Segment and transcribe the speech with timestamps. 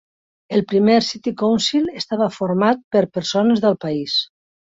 [0.59, 4.19] El primer City Council estava format per persones del país.